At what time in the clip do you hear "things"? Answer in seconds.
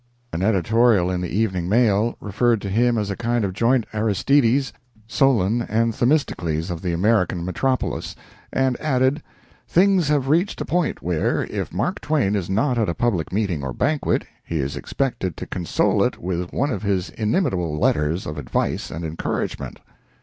9.67-10.07